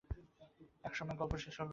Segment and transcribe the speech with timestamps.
[0.83, 1.69] এক সময় গল্প শেষ হল।